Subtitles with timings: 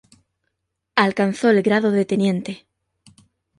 [0.95, 2.65] Alcanzó el grado de teniente.